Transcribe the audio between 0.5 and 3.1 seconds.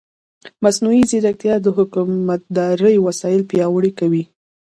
مصنوعي ځیرکتیا د حکومتدارۍ